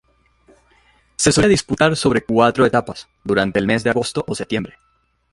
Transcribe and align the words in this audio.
Se 1.15 1.31
solía 1.31 1.47
disputar 1.47 1.95
sobre 1.95 2.23
cuatro 2.25 2.65
etapas, 2.65 3.07
durante 3.23 3.59
el 3.59 3.67
mes 3.67 3.83
de 3.83 3.91
agosto 3.91 4.23
o 4.27 4.33
septiembre. 4.33 4.79